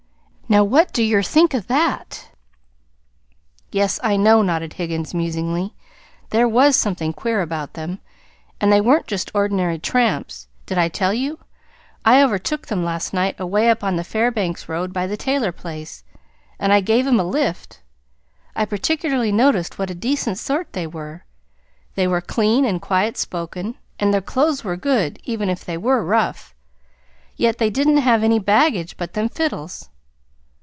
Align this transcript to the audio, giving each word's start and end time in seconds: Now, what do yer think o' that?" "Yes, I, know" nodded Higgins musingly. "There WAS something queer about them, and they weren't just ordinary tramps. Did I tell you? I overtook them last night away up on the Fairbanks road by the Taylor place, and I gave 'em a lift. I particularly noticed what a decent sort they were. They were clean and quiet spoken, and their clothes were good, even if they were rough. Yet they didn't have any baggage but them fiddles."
Now, 0.51 0.65
what 0.65 0.91
do 0.91 1.01
yer 1.01 1.23
think 1.23 1.55
o' 1.55 1.61
that?" 1.61 2.27
"Yes, 3.71 4.01
I, 4.03 4.17
know" 4.17 4.41
nodded 4.41 4.73
Higgins 4.73 5.13
musingly. 5.13 5.75
"There 6.31 6.45
WAS 6.45 6.75
something 6.75 7.13
queer 7.13 7.41
about 7.41 7.71
them, 7.71 7.99
and 8.59 8.69
they 8.69 8.81
weren't 8.81 9.07
just 9.07 9.31
ordinary 9.33 9.79
tramps. 9.79 10.49
Did 10.65 10.77
I 10.77 10.89
tell 10.89 11.13
you? 11.13 11.39
I 12.03 12.21
overtook 12.21 12.67
them 12.67 12.83
last 12.83 13.13
night 13.13 13.39
away 13.39 13.69
up 13.69 13.81
on 13.81 13.95
the 13.95 14.03
Fairbanks 14.03 14.67
road 14.67 14.91
by 14.91 15.07
the 15.07 15.15
Taylor 15.15 15.53
place, 15.53 16.03
and 16.59 16.73
I 16.73 16.81
gave 16.81 17.07
'em 17.07 17.17
a 17.21 17.23
lift. 17.23 17.79
I 18.53 18.65
particularly 18.65 19.31
noticed 19.31 19.79
what 19.79 19.89
a 19.89 19.95
decent 19.95 20.37
sort 20.37 20.73
they 20.73 20.85
were. 20.85 21.23
They 21.95 22.07
were 22.07 22.19
clean 22.19 22.65
and 22.65 22.81
quiet 22.81 23.15
spoken, 23.15 23.77
and 24.01 24.13
their 24.13 24.19
clothes 24.19 24.65
were 24.65 24.75
good, 24.75 25.17
even 25.23 25.47
if 25.47 25.63
they 25.63 25.77
were 25.77 26.03
rough. 26.03 26.53
Yet 27.37 27.57
they 27.57 27.69
didn't 27.69 27.99
have 27.99 28.21
any 28.21 28.37
baggage 28.39 28.97
but 28.97 29.13
them 29.13 29.29
fiddles." 29.29 29.87